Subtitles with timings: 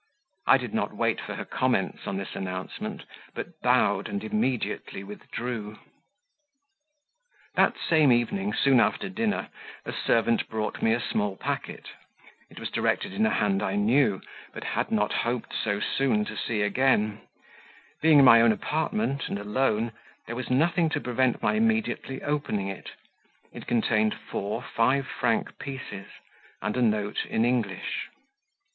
[0.47, 3.03] I did not wait for her comments on this announcement,
[3.35, 5.77] but bowed and immediately withdrew.
[7.53, 9.49] That same evening, soon after dinner,
[9.85, 11.89] a servant brought me a small packet;
[12.49, 14.19] it was directed in a hand I knew,
[14.55, 17.21] but had not hoped so soon to see again;
[18.01, 19.91] being in my own apartment and alone,
[20.25, 22.89] there was nothing to prevent my immediately opening it;
[23.53, 26.07] it contained four five franc pieces,
[26.59, 28.09] and a note in English.